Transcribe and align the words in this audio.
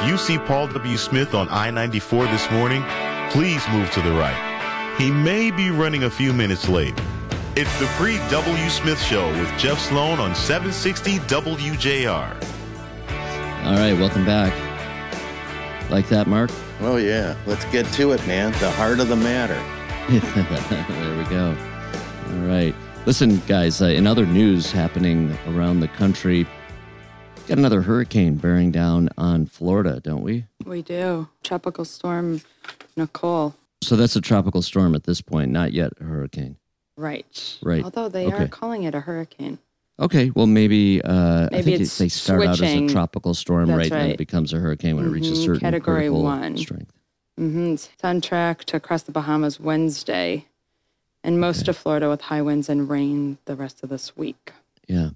If 0.00 0.08
you 0.08 0.16
see 0.16 0.38
Paul 0.38 0.66
W. 0.68 0.96
Smith 0.96 1.34
on 1.34 1.46
I 1.50 1.70
94 1.70 2.24
this 2.28 2.50
morning, 2.50 2.82
please 3.28 3.62
move 3.68 3.90
to 3.90 4.00
the 4.00 4.12
right. 4.12 4.94
He 4.96 5.10
may 5.10 5.50
be 5.50 5.70
running 5.70 6.04
a 6.04 6.10
few 6.10 6.32
minutes 6.32 6.70
late. 6.70 6.94
It's 7.54 7.78
the 7.78 7.84
pre 7.98 8.16
W. 8.30 8.70
Smith 8.70 8.98
Show 8.98 9.28
with 9.32 9.50
Jeff 9.58 9.78
Sloan 9.78 10.18
on 10.18 10.34
760 10.34 11.18
WJR. 11.18 12.34
All 13.66 13.74
right, 13.74 13.92
welcome 13.92 14.24
back. 14.24 14.54
Like 15.90 16.08
that, 16.08 16.26
Mark? 16.26 16.50
Oh, 16.80 16.96
yeah. 16.96 17.36
Let's 17.44 17.66
get 17.66 17.84
to 17.92 18.12
it, 18.12 18.26
man. 18.26 18.52
The 18.52 18.70
heart 18.70 19.00
of 19.00 19.08
the 19.08 19.16
matter. 19.16 19.62
there 20.88 21.18
we 21.18 21.24
go. 21.24 21.54
All 22.30 22.48
right. 22.48 22.74
Listen, 23.04 23.36
guys, 23.46 23.82
uh, 23.82 23.86
in 23.86 24.06
other 24.06 24.24
news 24.24 24.72
happening 24.72 25.36
around 25.46 25.80
the 25.80 25.88
country, 25.88 26.46
got 27.50 27.58
another 27.58 27.82
hurricane 27.82 28.36
bearing 28.36 28.70
down 28.70 29.08
on 29.18 29.44
Florida, 29.44 30.00
don't 30.02 30.22
we? 30.22 30.44
We 30.64 30.82
do. 30.82 31.28
Tropical 31.42 31.84
storm 31.84 32.42
Nicole. 32.96 33.56
So 33.82 33.96
that's 33.96 34.14
a 34.14 34.20
tropical 34.20 34.62
storm 34.62 34.94
at 34.94 35.02
this 35.04 35.20
point, 35.20 35.50
not 35.50 35.72
yet 35.72 35.92
a 36.00 36.04
hurricane. 36.04 36.56
Right. 36.96 37.58
Right. 37.60 37.82
Although 37.82 38.08
they 38.08 38.26
Okay. 38.26 38.44
are 38.44 38.48
calling 38.48 38.84
it 38.84 38.94
a 38.94 39.00
hurricane. 39.00 39.58
Okay, 39.98 40.30
well 40.30 40.46
maybe 40.46 41.02
uh, 41.02 41.46
I 41.46 41.48
Maybe 41.56 41.62
think 41.72 41.80
it's 41.80 41.98
they 41.98 42.08
start 42.08 42.42
out 42.42 42.52
as 42.54 42.60
a 42.60 42.66
switching. 42.66 42.88
tropical 42.88 43.34
storm, 43.34 43.66
That's 43.66 43.90
right? 43.90 43.92
And 43.92 44.12
it 44.12 44.18
becomes 44.18 44.52
a 44.52 44.58
hurricane 44.58 44.96
when 44.96 45.06
it 45.06 45.10
reaches 45.10 45.38
Mhm, 45.40 45.44
certain 45.44 45.60
Category 45.60 46.08
one. 46.08 46.56
strength. 46.56 46.92
Mm-hmm. 47.38 47.72
It's 47.72 47.88
on 48.04 48.20
track 48.20 48.64
to 48.66 48.78
cross 48.78 49.02
the 49.02 49.12
Bahamas 49.12 49.58
Wednesday 49.58 50.46
and 51.24 51.40
most 51.40 51.66
of 51.68 51.76
Florida 51.76 52.08
with 52.08 52.20
high 52.22 52.42
winds 52.42 52.68
and 52.68 52.88
rain 52.88 53.38
the 53.46 53.56
rest 53.56 53.82
of 53.82 53.88
this 53.88 54.16
week. 54.16 54.52
Yeah. 54.86 55.10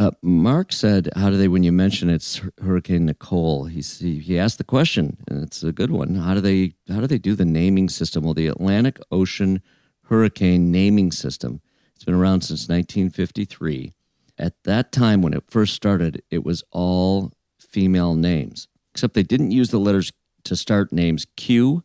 Uh, 0.00 0.12
Mark 0.22 0.72
said, 0.72 1.10
"How 1.14 1.28
do 1.28 1.36
they?" 1.36 1.46
When 1.46 1.62
you 1.62 1.72
mention 1.72 2.08
it's 2.08 2.40
Hurricane 2.62 3.04
Nicole, 3.04 3.66
he 3.66 3.82
he 3.82 4.38
asked 4.38 4.56
the 4.56 4.64
question, 4.64 5.18
and 5.28 5.42
it's 5.42 5.62
a 5.62 5.72
good 5.72 5.90
one. 5.90 6.14
How 6.14 6.32
do 6.32 6.40
they 6.40 6.72
how 6.88 7.02
do 7.02 7.06
they 7.06 7.18
do 7.18 7.34
the 7.34 7.44
naming 7.44 7.90
system? 7.90 8.24
Well, 8.24 8.32
the 8.32 8.46
Atlantic 8.46 8.98
Ocean 9.12 9.60
Hurricane 10.04 10.72
Naming 10.72 11.12
System. 11.12 11.60
It's 11.94 12.04
been 12.04 12.14
around 12.14 12.40
since 12.40 12.66
1953. 12.66 13.92
At 14.38 14.54
that 14.64 14.90
time, 14.90 15.20
when 15.20 15.34
it 15.34 15.44
first 15.50 15.74
started, 15.74 16.22
it 16.30 16.46
was 16.46 16.64
all 16.72 17.32
female 17.58 18.14
names, 18.14 18.68
except 18.94 19.12
they 19.12 19.22
didn't 19.22 19.50
use 19.50 19.68
the 19.68 19.78
letters 19.78 20.14
to 20.44 20.56
start 20.56 20.94
names 20.94 21.26
Q, 21.36 21.84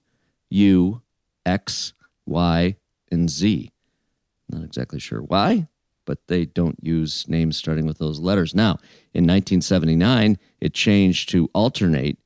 U, 0.50 1.02
X, 1.46 1.92
Y, 2.26 2.78
and 3.12 3.30
Z. 3.30 3.74
Not 4.48 4.64
exactly 4.64 5.02
sure 5.02 5.22
why, 5.22 5.68
but 6.06 6.20
they 6.28 6.46
don't 6.46 6.78
use 6.82 7.28
names 7.28 7.58
starting 7.58 7.86
with 7.86 7.98
those 7.98 8.20
letters. 8.20 8.56
Now, 8.56 8.78
in 9.14 9.24
1979, 9.24 10.38
it 10.62 10.74
changed 10.74 11.30
to 11.30 11.50
alternate 11.54 12.18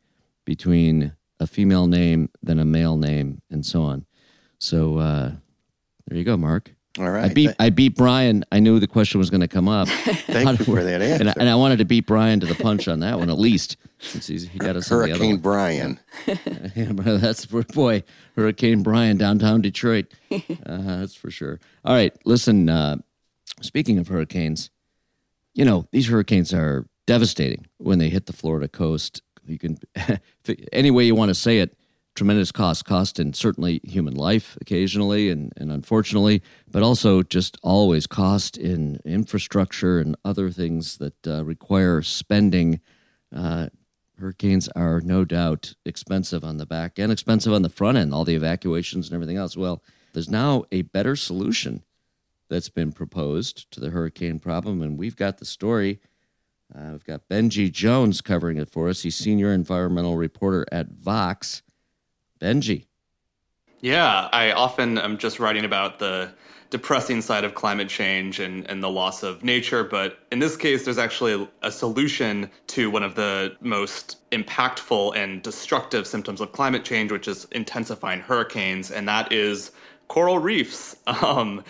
between 0.45 1.13
a 1.39 1.47
female 1.47 1.87
name, 1.87 2.29
then 2.43 2.59
a 2.59 2.65
male 2.65 2.97
name, 2.97 3.41
and 3.49 3.65
so 3.65 3.83
on. 3.83 4.05
So 4.59 4.97
uh, 4.97 5.31
there 6.07 6.17
you 6.17 6.23
go, 6.23 6.37
Mark. 6.37 6.71
All 6.97 7.09
right. 7.09 7.29
I 7.29 7.33
beat 7.33 7.51
I 7.59 7.69
beat 7.69 7.95
Brian. 7.95 8.43
I 8.51 8.59
knew 8.59 8.79
the 8.79 8.87
question 8.87 9.19
was 9.19 9.29
going 9.29 9.41
to 9.41 9.47
come 9.47 9.69
up. 9.69 9.87
Thank 9.87 10.59
you 10.59 10.65
for 10.65 10.83
that 10.83 11.01
answer. 11.01 11.15
and 11.21 11.29
I, 11.29 11.33
and 11.39 11.47
I 11.47 11.55
wanted 11.55 11.77
to 11.77 11.85
beat 11.85 12.07
Brian 12.07 12.39
to 12.39 12.45
the 12.47 12.55
punch 12.55 12.87
on 12.87 12.99
that 13.01 13.19
one 13.19 13.29
at 13.29 13.37
least, 13.39 13.77
since 13.99 14.27
he's, 14.27 14.47
he 14.47 14.57
got 14.57 14.75
us 14.75 14.91
on 14.91 14.99
the 14.99 15.03
other 15.05 15.11
Hurricane 15.13 15.31
one. 15.35 15.41
Brian. 15.41 15.99
Yeah, 16.75 16.91
that's 16.93 17.45
for 17.45 17.63
boy, 17.63 18.03
Hurricane 18.35 18.83
Brian 18.83 19.17
downtown 19.17 19.61
Detroit. 19.61 20.07
Uh, 20.31 20.37
that's 20.99 21.15
for 21.15 21.31
sure. 21.31 21.59
All 21.85 21.93
right, 21.93 22.13
listen. 22.25 22.69
Uh, 22.69 22.97
speaking 23.61 23.97
of 23.97 24.07
hurricanes, 24.07 24.69
you 25.53 25.65
know 25.65 25.87
these 25.91 26.07
hurricanes 26.07 26.53
are 26.53 26.85
devastating 27.05 27.65
when 27.77 27.99
they 27.99 28.09
hit 28.09 28.27
the 28.27 28.33
Florida 28.33 28.67
coast. 28.67 29.21
You 29.45 29.57
can 29.57 29.77
any 30.71 30.91
way 30.91 31.05
you 31.05 31.15
want 31.15 31.29
to 31.29 31.35
say 31.35 31.59
it. 31.59 31.75
Tremendous 32.15 32.51
cost, 32.51 32.85
cost 32.85 33.19
in 33.19 33.33
certainly 33.33 33.79
human 33.83 34.13
life 34.13 34.57
occasionally 34.59 35.29
and, 35.29 35.53
and 35.55 35.71
unfortunately, 35.71 36.41
but 36.69 36.83
also 36.83 37.23
just 37.23 37.57
always 37.63 38.07
cost 38.07 38.57
in 38.57 38.99
infrastructure 39.05 39.99
and 39.99 40.17
other 40.25 40.49
things 40.49 40.97
that 40.97 41.27
uh, 41.27 41.45
require 41.45 42.01
spending. 42.01 42.81
Uh, 43.33 43.69
hurricanes 44.19 44.67
are 44.75 44.99
no 45.01 45.23
doubt 45.23 45.75
expensive 45.85 46.43
on 46.43 46.57
the 46.57 46.65
back 46.65 46.99
end, 46.99 47.11
expensive 47.11 47.53
on 47.53 47.61
the 47.61 47.69
front 47.69 47.97
end, 47.97 48.13
all 48.13 48.25
the 48.25 48.35
evacuations 48.35 49.07
and 49.07 49.15
everything 49.15 49.37
else. 49.37 49.55
Well, 49.55 49.81
there's 50.13 50.29
now 50.29 50.65
a 50.71 50.81
better 50.81 51.15
solution 51.15 51.83
that's 52.49 52.69
been 52.69 52.91
proposed 52.91 53.71
to 53.71 53.79
the 53.79 53.91
hurricane 53.91 54.39
problem, 54.39 54.81
and 54.81 54.97
we've 54.97 55.15
got 55.15 55.37
the 55.37 55.45
story. 55.45 55.99
Uh, 56.75 56.89
we've 56.91 57.05
got 57.05 57.27
Benji 57.29 57.71
Jones 57.71 58.21
covering 58.21 58.57
it 58.57 58.69
for 58.69 58.89
us. 58.89 59.01
He's 59.01 59.15
senior 59.15 59.53
environmental 59.53 60.17
reporter 60.17 60.65
at 60.71 60.89
Vox. 60.89 61.61
Benji. 62.39 62.85
Yeah, 63.81 64.29
I 64.33 64.51
often 64.51 64.97
am 64.97 65.17
just 65.17 65.39
writing 65.39 65.65
about 65.65 65.99
the 65.99 66.31
depressing 66.69 67.21
side 67.21 67.43
of 67.43 67.55
climate 67.55 67.89
change 67.89 68.39
and, 68.39 68.69
and 68.69 68.83
the 68.83 68.89
loss 68.89 69.23
of 69.23 69.43
nature, 69.43 69.83
but 69.83 70.19
in 70.31 70.39
this 70.39 70.55
case, 70.55 70.85
there's 70.85 70.99
actually 70.99 71.47
a 71.63 71.71
solution 71.71 72.49
to 72.67 72.91
one 72.91 73.01
of 73.01 73.15
the 73.15 73.55
most 73.61 74.17
impactful 74.31 75.15
and 75.15 75.41
destructive 75.41 76.05
symptoms 76.05 76.41
of 76.41 76.51
climate 76.51 76.83
change, 76.83 77.11
which 77.11 77.27
is 77.27 77.47
intensifying 77.51 78.19
hurricanes, 78.19 78.91
and 78.91 79.07
that 79.07 79.31
is 79.31 79.71
coral 80.07 80.39
reefs. 80.39 80.95
Um, 81.23 81.63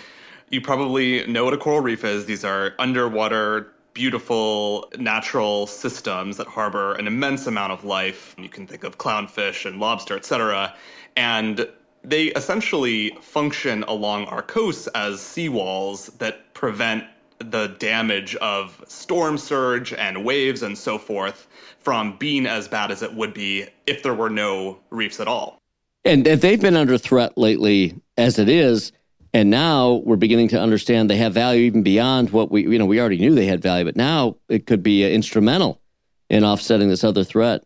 you 0.49 0.61
probably 0.61 1.25
know 1.27 1.45
what 1.45 1.53
a 1.53 1.57
coral 1.57 1.81
reef 1.81 2.03
is. 2.03 2.25
These 2.25 2.43
are 2.43 2.73
underwater 2.79 3.71
beautiful 3.93 4.89
natural 4.97 5.67
systems 5.67 6.37
that 6.37 6.47
harbor 6.47 6.93
an 6.93 7.07
immense 7.07 7.47
amount 7.47 7.73
of 7.73 7.83
life. 7.83 8.35
You 8.37 8.49
can 8.49 8.67
think 8.67 8.83
of 8.83 8.97
clownfish 8.97 9.65
and 9.65 9.79
lobster, 9.79 10.15
etc. 10.15 10.75
And 11.15 11.67
they 12.03 12.27
essentially 12.27 13.17
function 13.21 13.83
along 13.83 14.25
our 14.25 14.41
coasts 14.41 14.87
as 14.95 15.19
seawalls 15.19 16.17
that 16.19 16.53
prevent 16.53 17.03
the 17.39 17.67
damage 17.79 18.35
of 18.37 18.83
storm 18.87 19.37
surge 19.37 19.93
and 19.93 20.25
waves 20.25 20.61
and 20.61 20.77
so 20.77 20.97
forth 20.97 21.47
from 21.79 22.17
being 22.17 22.45
as 22.45 22.67
bad 22.67 22.91
as 22.91 23.01
it 23.01 23.13
would 23.13 23.33
be 23.33 23.65
if 23.87 24.03
there 24.03 24.13
were 24.13 24.29
no 24.29 24.79
reefs 24.89 25.19
at 25.19 25.27
all. 25.27 25.57
And 26.05 26.25
they've 26.25 26.61
been 26.61 26.77
under 26.77 26.97
threat 26.97 27.37
lately 27.37 27.95
as 28.17 28.39
it 28.39 28.49
is. 28.49 28.91
And 29.33 29.49
now 29.49 30.01
we're 30.05 30.15
beginning 30.15 30.47
to 30.49 30.59
understand 30.59 31.09
they 31.09 31.17
have 31.17 31.33
value 31.33 31.61
even 31.61 31.83
beyond 31.83 32.31
what 32.31 32.51
we, 32.51 32.63
you 32.63 32.79
know, 32.79 32.85
we 32.85 32.99
already 32.99 33.19
knew 33.19 33.35
they 33.35 33.45
had 33.45 33.61
value, 33.61 33.85
but 33.85 33.95
now 33.95 34.37
it 34.47 34.65
could 34.65 34.81
be 34.81 35.05
uh, 35.05 35.09
instrumental 35.09 35.81
in 36.29 36.43
offsetting 36.43 36.89
this 36.89 37.03
other 37.03 37.23
threat. 37.23 37.63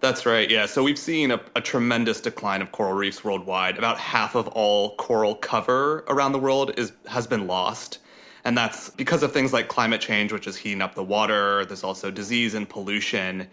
That's 0.00 0.26
right, 0.26 0.50
yeah. 0.50 0.66
So 0.66 0.82
we've 0.82 0.98
seen 0.98 1.30
a, 1.30 1.40
a, 1.54 1.60
tremendous 1.60 2.20
decline 2.20 2.60
of 2.60 2.72
coral 2.72 2.92
reefs 2.92 3.22
worldwide. 3.22 3.78
About 3.78 3.98
half 3.98 4.34
of 4.34 4.48
all 4.48 4.96
coral 4.96 5.36
cover 5.36 6.04
around 6.08 6.32
the 6.32 6.40
world 6.40 6.72
is 6.76 6.92
has 7.06 7.28
been 7.28 7.46
lost. 7.46 7.98
And 8.44 8.58
that's 8.58 8.90
because 8.90 9.22
of 9.22 9.32
things 9.32 9.52
like 9.52 9.68
climate 9.68 10.00
change, 10.00 10.32
which 10.32 10.46
is 10.46 10.56
heating 10.56 10.82
up 10.82 10.94
the 10.94 11.04
water. 11.04 11.64
There's 11.64 11.84
also 11.84 12.10
disease 12.10 12.54
and 12.54 12.68
pollution. 12.68 13.46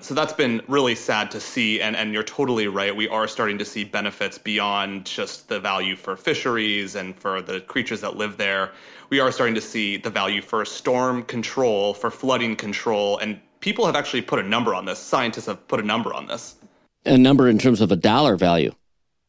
So 0.00 0.14
that's 0.14 0.32
been 0.32 0.60
really 0.66 0.96
sad 0.96 1.30
to 1.30 1.40
see. 1.40 1.80
And, 1.80 1.94
and 1.94 2.12
you're 2.12 2.24
totally 2.24 2.66
right. 2.66 2.94
We 2.94 3.06
are 3.08 3.28
starting 3.28 3.56
to 3.58 3.64
see 3.64 3.84
benefits 3.84 4.38
beyond 4.38 5.06
just 5.06 5.48
the 5.48 5.60
value 5.60 5.94
for 5.94 6.16
fisheries 6.16 6.96
and 6.96 7.14
for 7.14 7.40
the 7.40 7.60
creatures 7.60 8.00
that 8.00 8.16
live 8.16 8.36
there. 8.36 8.72
We 9.10 9.20
are 9.20 9.30
starting 9.30 9.54
to 9.54 9.60
see 9.60 9.96
the 9.96 10.10
value 10.10 10.42
for 10.42 10.64
storm 10.64 11.22
control, 11.22 11.94
for 11.94 12.10
flooding 12.10 12.56
control. 12.56 13.18
And 13.18 13.40
people 13.60 13.86
have 13.86 13.94
actually 13.94 14.22
put 14.22 14.40
a 14.40 14.42
number 14.42 14.74
on 14.74 14.86
this. 14.86 14.98
Scientists 14.98 15.46
have 15.46 15.68
put 15.68 15.78
a 15.78 15.84
number 15.84 16.12
on 16.12 16.26
this. 16.26 16.56
A 17.04 17.16
number 17.16 17.48
in 17.48 17.58
terms 17.58 17.80
of 17.80 17.92
a 17.92 17.96
dollar 17.96 18.36
value. 18.36 18.74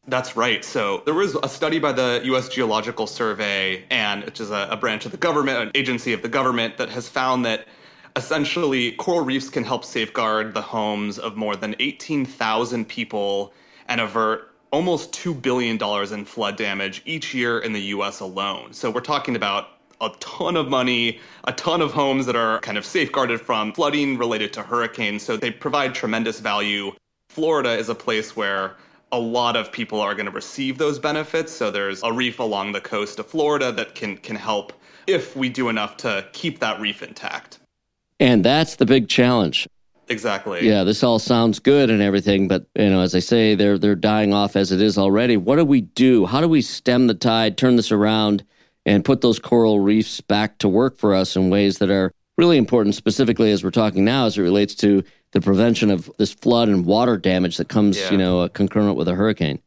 That's 0.06 0.36
right. 0.36 0.62
So 0.64 1.02
there 1.06 1.14
was 1.14 1.34
a 1.42 1.48
study 1.48 1.78
by 1.78 1.92
the 1.92 2.20
U.S. 2.24 2.48
Geological 2.48 3.06
Survey, 3.06 3.84
and 3.90 4.24
which 4.24 4.38
is 4.38 4.50
a, 4.50 4.68
a 4.70 4.76
branch 4.76 5.06
of 5.06 5.12
the 5.12 5.16
government, 5.16 5.58
an 5.58 5.70
agency 5.74 6.12
of 6.12 6.20
the 6.20 6.28
government, 6.28 6.76
that 6.76 6.90
has 6.90 7.08
found 7.08 7.44
that 7.46 7.66
essentially 8.16 8.92
coral 8.92 9.24
reefs 9.24 9.48
can 9.48 9.64
help 9.64 9.84
safeguard 9.84 10.54
the 10.54 10.62
homes 10.62 11.18
of 11.18 11.36
more 11.36 11.56
than 11.56 11.74
18,000 11.78 12.86
people 12.86 13.52
and 13.88 14.00
avert 14.00 14.54
almost 14.70 15.12
$2 15.12 15.40
billion 15.40 15.78
in 16.12 16.24
flood 16.24 16.56
damage 16.56 17.00
each 17.04 17.32
year 17.32 17.58
in 17.58 17.72
the 17.72 17.80
US 17.80 18.20
alone. 18.20 18.72
So 18.72 18.90
we're 18.90 19.00
talking 19.00 19.36
about 19.36 19.68
a 20.00 20.10
ton 20.20 20.56
of 20.56 20.68
money, 20.68 21.20
a 21.44 21.52
ton 21.52 21.80
of 21.80 21.92
homes 21.92 22.26
that 22.26 22.36
are 22.36 22.60
kind 22.60 22.76
of 22.76 22.84
safeguarded 22.84 23.40
from 23.40 23.72
flooding 23.72 24.18
related 24.18 24.52
to 24.54 24.62
hurricanes. 24.62 25.22
So 25.22 25.36
they 25.36 25.50
provide 25.50 25.94
tremendous 25.94 26.40
value. 26.40 26.92
Florida 27.28 27.70
is 27.70 27.88
a 27.88 27.94
place 27.94 28.36
where 28.36 28.76
a 29.14 29.18
lot 29.18 29.54
of 29.56 29.70
people 29.70 30.00
are 30.00 30.14
going 30.14 30.26
to 30.26 30.32
receive 30.32 30.78
those 30.78 30.98
benefits. 30.98 31.52
So 31.52 31.70
there's 31.70 32.02
a 32.02 32.12
reef 32.12 32.40
along 32.40 32.72
the 32.72 32.80
coast 32.80 33.18
of 33.18 33.26
Florida 33.26 33.70
that 33.72 33.94
can 33.94 34.16
can 34.16 34.36
help 34.36 34.72
if 35.06 35.36
we 35.36 35.48
do 35.48 35.68
enough 35.68 35.96
to 35.98 36.26
keep 36.32 36.58
that 36.58 36.80
reef 36.80 37.02
intact. 37.02 37.58
And 38.18 38.44
that's 38.44 38.76
the 38.76 38.86
big 38.86 39.08
challenge. 39.08 39.68
Exactly. 40.08 40.68
Yeah, 40.68 40.84
this 40.84 41.02
all 41.02 41.18
sounds 41.18 41.58
good 41.58 41.88
and 41.90 42.02
everything, 42.02 42.46
but 42.48 42.66
you 42.74 42.90
know, 42.90 43.00
as 43.00 43.14
I 43.14 43.20
say, 43.20 43.54
they're 43.54 43.78
they're 43.78 43.94
dying 43.94 44.34
off 44.34 44.56
as 44.56 44.72
it 44.72 44.82
is 44.82 44.98
already. 44.98 45.36
What 45.36 45.56
do 45.56 45.64
we 45.64 45.82
do? 45.82 46.26
How 46.26 46.40
do 46.40 46.48
we 46.48 46.60
stem 46.60 47.06
the 47.06 47.14
tide, 47.14 47.56
turn 47.56 47.76
this 47.76 47.92
around, 47.92 48.44
and 48.84 49.04
put 49.04 49.20
those 49.20 49.38
coral 49.38 49.80
reefs 49.80 50.20
back 50.20 50.58
to 50.58 50.68
work 50.68 50.98
for 50.98 51.14
us 51.14 51.36
in 51.36 51.50
ways 51.50 51.78
that 51.78 51.90
are 51.90 52.12
really 52.36 52.58
important, 52.58 52.94
specifically 52.96 53.52
as 53.52 53.62
we're 53.62 53.70
talking 53.70 54.04
now, 54.04 54.26
as 54.26 54.36
it 54.36 54.42
relates 54.42 54.74
to 54.74 55.04
the 55.34 55.40
prevention 55.40 55.90
of 55.90 56.10
this 56.16 56.32
flood 56.32 56.68
and 56.68 56.86
water 56.86 57.18
damage 57.18 57.58
that 57.58 57.68
comes, 57.68 57.98
Yeah. 57.98 58.12
you 58.12 58.16
know, 58.16 58.40
uh, 58.40 58.48
concurrent 58.48 58.96
with 58.96 59.08
a 59.08 59.14
hurricane. 59.14 59.58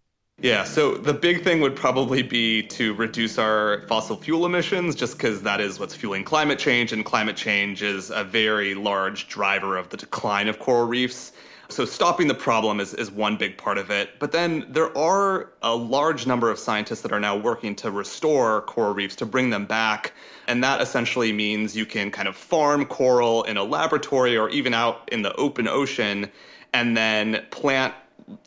Yeah, 0.41 0.63
so 0.63 0.95
the 0.95 1.13
big 1.13 1.43
thing 1.43 1.61
would 1.61 1.75
probably 1.75 2.21
be 2.21 2.63
to 2.63 2.93
reduce 2.93 3.37
our 3.37 3.81
fossil 3.87 4.15
fuel 4.15 4.45
emissions, 4.45 4.95
just 4.95 5.17
because 5.17 5.41
that 5.41 5.59
is 5.59 5.79
what's 5.79 5.95
fueling 5.95 6.23
climate 6.23 6.57
change, 6.57 6.93
and 6.93 7.03
climate 7.03 7.35
change 7.35 7.83
is 7.83 8.11
a 8.11 8.23
very 8.23 8.75
large 8.75 9.27
driver 9.27 9.77
of 9.77 9.89
the 9.89 9.97
decline 9.97 10.47
of 10.47 10.57
coral 10.59 10.87
reefs. 10.87 11.31
So 11.69 11.83
stopping 11.83 12.27
the 12.27 12.33
problem 12.33 12.79
is, 12.79 12.93
is 12.93 13.11
one 13.11 13.35
big 13.35 13.57
part 13.57 13.77
of 13.77 13.91
it. 13.91 14.11
But 14.19 14.31
then 14.31 14.65
there 14.69 14.97
are 14.97 15.51
a 15.61 15.75
large 15.75 16.25
number 16.25 16.49
of 16.49 16.57
scientists 16.57 17.01
that 17.01 17.11
are 17.11 17.19
now 17.19 17.35
working 17.35 17.75
to 17.77 17.91
restore 17.91 18.61
coral 18.61 18.93
reefs, 18.93 19.15
to 19.17 19.25
bring 19.25 19.49
them 19.49 19.65
back. 19.65 20.13
And 20.47 20.63
that 20.63 20.81
essentially 20.81 21.33
means 21.33 21.75
you 21.75 21.85
can 21.85 22.09
kind 22.09 22.27
of 22.27 22.37
farm 22.37 22.85
coral 22.85 23.43
in 23.43 23.57
a 23.57 23.63
laboratory 23.63 24.37
or 24.37 24.49
even 24.49 24.73
out 24.73 25.09
in 25.11 25.23
the 25.23 25.35
open 25.35 25.67
ocean 25.67 26.31
and 26.73 26.95
then 26.95 27.45
plant 27.51 27.93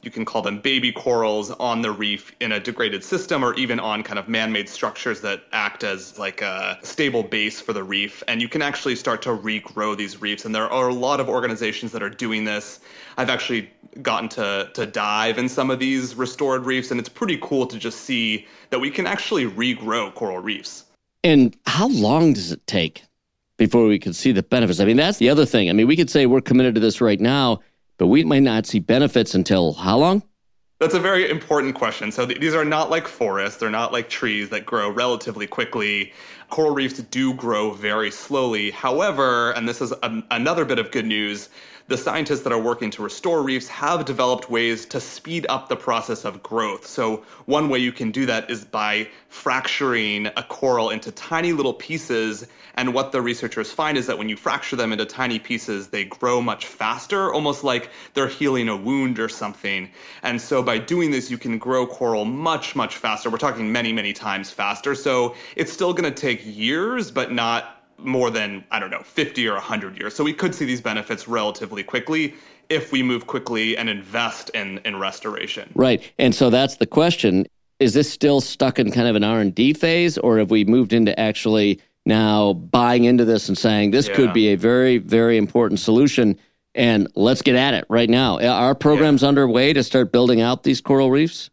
you 0.02 0.10
can 0.10 0.24
call 0.24 0.42
them 0.42 0.60
baby 0.60 0.92
corals 0.92 1.50
on 1.52 1.82
the 1.82 1.90
reef 1.90 2.34
in 2.40 2.52
a 2.52 2.60
degraded 2.60 3.02
system 3.02 3.42
or 3.44 3.54
even 3.54 3.80
on 3.80 4.02
kind 4.02 4.18
of 4.18 4.28
man-made 4.28 4.68
structures 4.68 5.20
that 5.22 5.42
act 5.52 5.84
as 5.84 6.18
like 6.18 6.42
a 6.42 6.78
stable 6.82 7.22
base 7.22 7.60
for 7.60 7.72
the 7.72 7.82
reef 7.82 8.22
and 8.28 8.42
you 8.42 8.48
can 8.48 8.62
actually 8.62 8.94
start 8.94 9.22
to 9.22 9.30
regrow 9.30 9.96
these 9.96 10.20
reefs 10.20 10.44
and 10.44 10.54
there 10.54 10.70
are 10.70 10.88
a 10.88 10.94
lot 10.94 11.20
of 11.20 11.28
organizations 11.28 11.92
that 11.92 12.02
are 12.02 12.10
doing 12.10 12.44
this 12.44 12.80
i've 13.16 13.30
actually 13.30 13.70
gotten 14.02 14.28
to 14.28 14.68
to 14.74 14.86
dive 14.86 15.38
in 15.38 15.48
some 15.48 15.70
of 15.70 15.78
these 15.78 16.14
restored 16.14 16.64
reefs 16.66 16.90
and 16.90 17.00
it's 17.00 17.08
pretty 17.08 17.38
cool 17.40 17.66
to 17.66 17.78
just 17.78 18.02
see 18.02 18.46
that 18.68 18.78
we 18.78 18.90
can 18.90 19.06
actually 19.06 19.46
regrow 19.46 20.14
coral 20.14 20.38
reefs 20.38 20.84
And 21.22 21.56
how 21.66 21.88
long 21.88 22.32
does 22.32 22.52
it 22.52 22.66
take 22.66 23.04
before 23.56 23.86
we 23.86 23.98
can 23.98 24.14
see 24.14 24.32
the 24.32 24.42
benefits? 24.42 24.80
I 24.80 24.84
mean, 24.86 24.96
that's 24.96 25.18
the 25.18 25.28
other 25.28 25.44
thing. 25.44 25.68
I 25.68 25.72
mean, 25.74 25.86
we 25.86 25.96
could 25.96 26.08
say 26.08 26.26
we're 26.26 26.40
committed 26.40 26.74
to 26.76 26.80
this 26.80 27.00
right 27.00 27.20
now, 27.20 27.60
but 28.00 28.06
we 28.06 28.24
might 28.24 28.42
not 28.42 28.64
see 28.64 28.78
benefits 28.78 29.34
until 29.34 29.74
how 29.74 29.98
long? 29.98 30.22
That's 30.78 30.94
a 30.94 30.98
very 30.98 31.28
important 31.28 31.74
question. 31.74 32.10
So 32.10 32.24
th- 32.24 32.40
these 32.40 32.54
are 32.54 32.64
not 32.64 32.88
like 32.88 33.06
forests, 33.06 33.60
they're 33.60 33.68
not 33.68 33.92
like 33.92 34.08
trees 34.08 34.48
that 34.48 34.64
grow 34.64 34.88
relatively 34.88 35.46
quickly. 35.46 36.14
Coral 36.50 36.72
reefs 36.74 36.98
do 36.98 37.32
grow 37.32 37.70
very 37.70 38.10
slowly. 38.10 38.72
However, 38.72 39.52
and 39.52 39.68
this 39.68 39.80
is 39.80 39.92
an 40.02 40.24
another 40.32 40.64
bit 40.64 40.80
of 40.80 40.90
good 40.90 41.06
news, 41.06 41.48
the 41.90 41.98
scientists 41.98 42.42
that 42.42 42.52
are 42.52 42.60
working 42.60 42.88
to 42.88 43.02
restore 43.02 43.42
reefs 43.42 43.66
have 43.66 44.04
developed 44.04 44.48
ways 44.48 44.86
to 44.86 45.00
speed 45.00 45.44
up 45.48 45.68
the 45.68 45.74
process 45.74 46.24
of 46.24 46.40
growth. 46.40 46.86
So, 46.86 47.24
one 47.46 47.68
way 47.68 47.80
you 47.80 47.90
can 47.90 48.12
do 48.12 48.26
that 48.26 48.48
is 48.48 48.64
by 48.64 49.08
fracturing 49.28 50.26
a 50.26 50.44
coral 50.44 50.90
into 50.90 51.10
tiny 51.10 51.52
little 51.52 51.74
pieces. 51.74 52.46
And 52.76 52.94
what 52.94 53.10
the 53.10 53.20
researchers 53.20 53.72
find 53.72 53.98
is 53.98 54.06
that 54.06 54.16
when 54.16 54.28
you 54.28 54.36
fracture 54.36 54.76
them 54.76 54.92
into 54.92 55.04
tiny 55.04 55.40
pieces, 55.40 55.88
they 55.88 56.04
grow 56.04 56.40
much 56.40 56.66
faster, 56.66 57.34
almost 57.34 57.64
like 57.64 57.90
they're 58.14 58.28
healing 58.28 58.68
a 58.68 58.76
wound 58.76 59.18
or 59.18 59.28
something. 59.28 59.90
And 60.22 60.40
so, 60.40 60.62
by 60.62 60.78
doing 60.78 61.10
this, 61.10 61.28
you 61.28 61.38
can 61.38 61.58
grow 61.58 61.88
coral 61.88 62.24
much, 62.24 62.76
much 62.76 62.98
faster. 62.98 63.30
We're 63.30 63.38
talking 63.38 63.72
many, 63.72 63.92
many 63.92 64.12
times 64.12 64.52
faster. 64.52 64.94
So, 64.94 65.34
it's 65.56 65.72
still 65.72 65.92
going 65.92 66.14
to 66.14 66.16
take 66.16 66.39
years, 66.44 67.10
but 67.10 67.32
not 67.32 67.84
more 67.98 68.30
than, 68.30 68.64
I 68.70 68.78
don't 68.78 68.90
know, 68.90 69.02
50 69.02 69.46
or 69.48 69.54
100 69.54 69.98
years. 69.98 70.14
So 70.14 70.24
we 70.24 70.32
could 70.32 70.54
see 70.54 70.64
these 70.64 70.80
benefits 70.80 71.28
relatively 71.28 71.82
quickly 71.82 72.34
if 72.68 72.92
we 72.92 73.02
move 73.02 73.26
quickly 73.26 73.76
and 73.76 73.88
invest 73.88 74.50
in, 74.50 74.78
in 74.84 74.96
restoration. 74.98 75.70
Right. 75.74 76.10
And 76.18 76.34
so 76.34 76.50
that's 76.50 76.76
the 76.76 76.86
question. 76.86 77.46
Is 77.78 77.94
this 77.94 78.10
still 78.10 78.40
stuck 78.40 78.78
in 78.78 78.90
kind 78.90 79.08
of 79.08 79.16
an 79.16 79.24
R&D 79.24 79.74
phase 79.74 80.18
or 80.18 80.38
have 80.38 80.50
we 80.50 80.64
moved 80.64 80.92
into 80.92 81.18
actually 81.18 81.80
now 82.06 82.54
buying 82.54 83.04
into 83.04 83.24
this 83.24 83.48
and 83.48 83.56
saying 83.56 83.90
this 83.90 84.08
could 84.08 84.32
be 84.32 84.48
a 84.48 84.56
very 84.56 84.98
very 84.98 85.36
important 85.36 85.78
solution 85.80 86.38
and 86.74 87.08
let's 87.14 87.42
get 87.42 87.56
at 87.56 87.74
it 87.74 87.84
right 87.88 88.08
now. 88.08 88.40
Are 88.40 88.74
programs 88.74 89.22
underway 89.24 89.72
to 89.72 89.82
start 89.82 90.12
building 90.12 90.40
out 90.40 90.62
these 90.62 90.80
coral 90.80 91.10
reefs? 91.10 91.50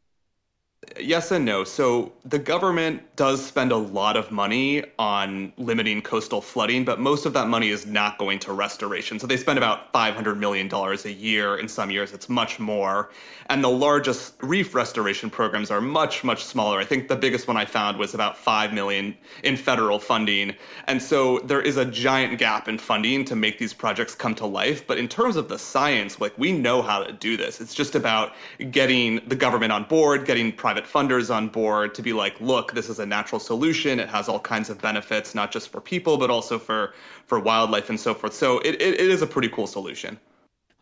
Yes 0.99 1.31
and 1.31 1.45
no. 1.45 1.63
So 1.63 2.13
the 2.25 2.39
government 2.39 3.03
does 3.15 3.45
spend 3.45 3.71
a 3.71 3.77
lot 3.77 4.15
of 4.15 4.31
money 4.31 4.83
on 4.97 5.53
limiting 5.57 6.01
coastal 6.01 6.41
flooding, 6.41 6.85
but 6.85 6.99
most 6.99 7.25
of 7.25 7.33
that 7.33 7.47
money 7.47 7.69
is 7.69 7.85
not 7.85 8.17
going 8.17 8.39
to 8.39 8.53
restoration. 8.53 9.19
So 9.19 9.27
they 9.27 9.37
spend 9.37 9.57
about 9.57 9.91
$500 9.93 10.37
million 10.37 10.71
a 10.73 11.09
year. 11.09 11.57
In 11.57 11.67
some 11.67 11.91
years, 11.91 12.13
it's 12.13 12.29
much 12.29 12.59
more. 12.59 13.11
And 13.49 13.63
the 13.63 13.69
largest 13.69 14.35
reef 14.41 14.73
restoration 14.75 15.29
programs 15.29 15.71
are 15.71 15.81
much, 15.81 16.23
much 16.23 16.43
smaller. 16.43 16.79
I 16.79 16.85
think 16.85 17.07
the 17.07 17.15
biggest 17.15 17.47
one 17.47 17.57
I 17.57 17.65
found 17.65 17.97
was 17.97 18.13
about 18.13 18.37
5 18.37 18.73
million 18.73 19.15
in 19.43 19.57
federal 19.57 19.99
funding. 19.99 20.55
And 20.87 21.01
so 21.01 21.39
there 21.39 21.61
is 21.61 21.77
a 21.77 21.85
giant 21.85 22.39
gap 22.39 22.67
in 22.67 22.77
funding 22.77 23.25
to 23.25 23.35
make 23.35 23.57
these 23.57 23.73
projects 23.73 24.15
come 24.15 24.35
to 24.35 24.45
life. 24.45 24.85
But 24.85 24.97
in 24.97 25.07
terms 25.07 25.35
of 25.35 25.49
the 25.49 25.59
science, 25.59 26.19
like 26.19 26.37
we 26.37 26.51
know 26.51 26.81
how 26.81 27.03
to 27.03 27.13
do 27.13 27.37
this. 27.37 27.61
It's 27.61 27.73
just 27.73 27.95
about 27.95 28.33
getting 28.71 29.21
the 29.27 29.35
government 29.35 29.71
on 29.71 29.83
board, 29.83 30.25
getting 30.25 30.51
private 30.51 30.86
funders 30.87 31.33
on 31.33 31.49
board 31.49 31.93
to 31.95 32.01
be 32.01 32.13
like, 32.13 32.39
look, 32.39 32.73
this 32.73 32.89
is 32.89 32.99
a 32.99 33.05
natural 33.05 33.39
solution. 33.39 33.99
It 33.99 34.09
has 34.09 34.29
all 34.29 34.39
kinds 34.39 34.69
of 34.69 34.81
benefits, 34.81 35.35
not 35.35 35.51
just 35.51 35.69
for 35.69 35.81
people, 35.81 36.17
but 36.17 36.29
also 36.29 36.57
for, 36.57 36.93
for 37.25 37.39
wildlife 37.39 37.89
and 37.89 37.99
so 37.99 38.13
forth. 38.13 38.33
So 38.33 38.59
it, 38.59 38.75
it, 38.81 38.99
it 38.99 39.09
is 39.09 39.21
a 39.21 39.27
pretty 39.27 39.49
cool 39.49 39.67
solution. 39.67 40.19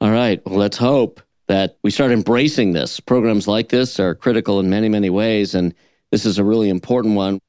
All 0.02 0.12
right. 0.12 0.46
Well, 0.46 0.60
let's 0.60 0.78
hope 0.78 1.22
that 1.48 1.78
we 1.84 1.92
start 1.92 2.12
embracing 2.12 2.74
this. 2.74 3.00
Programs 3.00 3.48
like 3.48 3.70
this 3.70 4.00
are 4.00 4.16
critical 4.16 4.60
in 4.60 4.70
many, 4.70 4.90
many 4.90 5.10
ways. 5.10 5.56
And 5.56 5.74
this 6.12 6.26
is 6.26 6.38
a 6.38 6.44
really 6.44 6.70
important 6.70 7.16
one. 7.16 7.40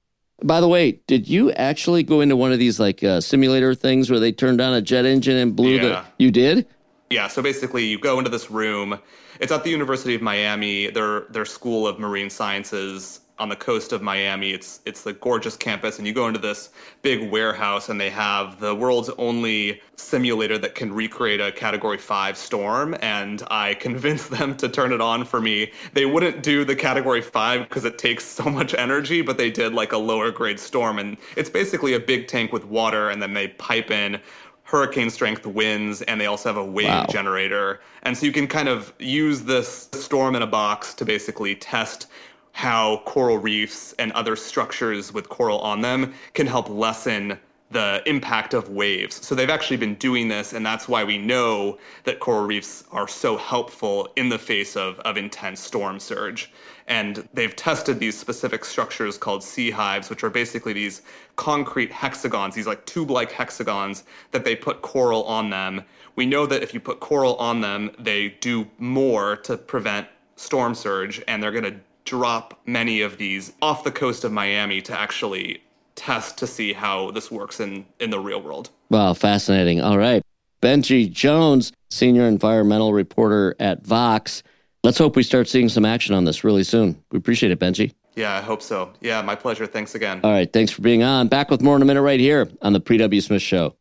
By 0.44 0.60
the 0.60 0.68
way, 0.68 1.00
did 1.06 1.26
you 1.28 1.50
actually 1.52 2.02
go 2.02 2.20
into 2.20 2.36
one 2.36 2.52
of 2.52 2.58
these 2.58 2.78
like 2.78 3.02
uh, 3.02 3.20
simulator 3.20 3.74
things 3.74 4.10
where 4.10 4.20
they 4.20 4.32
turned 4.32 4.60
on 4.60 4.74
a 4.74 4.82
jet 4.82 5.06
engine 5.06 5.36
and 5.36 5.56
blew 5.56 5.78
the. 5.78 6.04
You 6.18 6.30
did? 6.30 6.66
Yeah, 7.10 7.28
so 7.28 7.40
basically 7.40 7.84
you 7.84 7.98
go 7.98 8.18
into 8.18 8.30
this 8.30 8.50
room. 8.50 8.98
It's 9.38 9.52
at 9.52 9.62
the 9.62 9.70
University 9.70 10.14
of 10.14 10.22
Miami, 10.22 10.88
their 10.90 11.20
their 11.30 11.44
School 11.44 11.86
of 11.86 12.00
Marine 12.00 12.30
Sciences 12.30 13.20
on 13.38 13.48
the 13.48 13.56
coast 13.56 13.92
of 13.92 14.02
Miami. 14.02 14.50
It's 14.50 14.80
it's 14.86 15.02
the 15.02 15.12
gorgeous 15.12 15.56
campus 15.56 15.98
and 15.98 16.06
you 16.06 16.14
go 16.14 16.26
into 16.26 16.40
this 16.40 16.70
big 17.02 17.30
warehouse 17.30 17.88
and 17.88 18.00
they 18.00 18.10
have 18.10 18.60
the 18.60 18.74
world's 18.74 19.10
only 19.18 19.80
simulator 19.96 20.58
that 20.58 20.74
can 20.74 20.92
recreate 20.92 21.40
a 21.40 21.52
category 21.52 21.98
5 21.98 22.36
storm 22.36 22.96
and 23.02 23.42
I 23.50 23.74
convinced 23.80 24.30
them 24.30 24.56
to 24.56 24.68
turn 24.68 24.92
it 24.92 25.00
on 25.00 25.24
for 25.24 25.40
me. 25.40 25.70
They 25.92 26.06
wouldn't 26.06 26.42
do 26.42 26.64
the 26.64 26.76
category 26.76 27.20
5 27.20 27.68
because 27.68 27.84
it 27.84 27.98
takes 27.98 28.24
so 28.24 28.44
much 28.44 28.74
energy, 28.74 29.20
but 29.22 29.36
they 29.36 29.50
did 29.50 29.74
like 29.74 29.92
a 29.92 29.98
lower 29.98 30.30
grade 30.30 30.58
storm 30.58 30.98
and 30.98 31.16
it's 31.36 31.50
basically 31.50 31.92
a 31.92 32.00
big 32.00 32.28
tank 32.28 32.52
with 32.52 32.64
water 32.64 33.10
and 33.10 33.20
then 33.20 33.34
they 33.34 33.48
pipe 33.48 33.90
in 33.90 34.20
hurricane 34.66 35.08
strength 35.10 35.46
winds 35.46 36.02
and 36.02 36.20
they 36.20 36.26
also 36.26 36.48
have 36.48 36.56
a 36.56 36.64
wave 36.64 36.86
Wow. 36.88 37.06
generator. 37.08 37.80
And 38.02 38.16
so 38.18 38.26
you 38.26 38.32
can 38.32 38.46
kind 38.48 38.68
of 38.68 38.92
use 38.98 39.42
this 39.44 39.88
storm 39.94 40.34
in 40.34 40.42
a 40.42 40.46
box 40.46 40.92
to 40.94 41.04
basically 41.04 41.54
test 41.54 42.08
how 42.52 43.02
coral 43.04 43.38
reefs 43.38 43.92
and 43.98 44.10
other 44.12 44.34
structures 44.34 45.12
with 45.12 45.28
coral 45.28 45.60
on 45.60 45.82
them 45.82 46.12
can 46.34 46.46
help 46.46 46.68
lessen 46.68 47.38
the 47.70 48.02
impact 48.06 48.54
of 48.54 48.68
waves. 48.68 49.24
So 49.26 49.34
they've 49.34 49.50
actually 49.50 49.78
been 49.78 49.96
doing 49.96 50.28
this, 50.28 50.52
and 50.52 50.64
that's 50.64 50.88
why 50.88 51.02
we 51.02 51.18
know 51.18 51.78
that 52.04 52.20
coral 52.20 52.46
reefs 52.46 52.84
are 52.92 53.08
so 53.08 53.36
helpful 53.36 54.08
in 54.16 54.28
the 54.28 54.38
face 54.38 54.76
of, 54.76 55.00
of 55.00 55.16
intense 55.16 55.60
storm 55.60 55.98
surge. 55.98 56.52
And 56.86 57.28
they've 57.34 57.54
tested 57.56 57.98
these 57.98 58.16
specific 58.16 58.64
structures 58.64 59.18
called 59.18 59.42
sea 59.42 59.72
hives, 59.72 60.08
which 60.08 60.22
are 60.22 60.30
basically 60.30 60.72
these 60.72 61.02
concrete 61.34 61.90
hexagons, 61.90 62.54
these 62.54 62.68
like 62.68 62.86
tube 62.86 63.10
like 63.10 63.32
hexagons 63.32 64.04
that 64.30 64.44
they 64.44 64.54
put 64.54 64.82
coral 64.82 65.24
on 65.24 65.50
them. 65.50 65.82
We 66.14 66.26
know 66.26 66.46
that 66.46 66.62
if 66.62 66.72
you 66.72 66.78
put 66.78 67.00
coral 67.00 67.34
on 67.36 67.60
them, 67.60 67.90
they 67.98 68.28
do 68.40 68.68
more 68.78 69.36
to 69.38 69.56
prevent 69.56 70.06
storm 70.36 70.74
surge, 70.74 71.20
and 71.26 71.42
they're 71.42 71.50
going 71.50 71.64
to 71.64 71.80
drop 72.04 72.60
many 72.66 73.00
of 73.00 73.18
these 73.18 73.52
off 73.60 73.82
the 73.82 73.90
coast 73.90 74.22
of 74.22 74.30
Miami 74.30 74.80
to 74.80 74.98
actually 74.98 75.60
test 75.96 76.38
to 76.38 76.46
see 76.46 76.72
how 76.72 77.10
this 77.10 77.30
works 77.30 77.58
in, 77.58 77.84
in 77.98 78.10
the 78.10 78.20
real 78.20 78.40
world. 78.40 78.70
Wow, 78.90 79.14
fascinating. 79.14 79.80
All 79.80 79.98
right. 79.98 80.22
Benji 80.62 81.10
Jones, 81.10 81.72
senior 81.90 82.26
environmental 82.26 82.92
reporter 82.92 83.56
at 83.58 83.84
Vox. 83.84 84.42
Let's 84.84 84.98
hope 84.98 85.16
we 85.16 85.22
start 85.22 85.48
seeing 85.48 85.68
some 85.68 85.84
action 85.84 86.14
on 86.14 86.24
this 86.24 86.44
really 86.44 86.64
soon. 86.64 87.02
We 87.10 87.18
appreciate 87.18 87.50
it, 87.50 87.58
Benji. 87.58 87.92
Yeah, 88.14 88.34
I 88.36 88.40
hope 88.40 88.62
so. 88.62 88.92
Yeah, 89.00 89.20
my 89.22 89.34
pleasure. 89.34 89.66
Thanks 89.66 89.94
again. 89.94 90.20
All 90.24 90.30
right. 90.30 90.50
Thanks 90.50 90.72
for 90.72 90.80
being 90.80 91.02
on. 91.02 91.28
Back 91.28 91.50
with 91.50 91.60
more 91.60 91.76
in 91.76 91.82
a 91.82 91.84
minute 91.84 92.02
right 92.02 92.20
here 92.20 92.48
on 92.62 92.72
the 92.72 92.80
Pre 92.80 92.96
W. 92.96 93.20
Smith 93.20 93.42
Show. 93.42 93.74